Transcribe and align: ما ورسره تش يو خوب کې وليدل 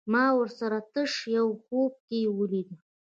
ما 0.11 0.25
ورسره 0.39 0.79
تش 0.93 1.13
يو 1.37 1.47
خوب 1.63 1.91
کې 2.07 2.19
وليدل 2.37 2.77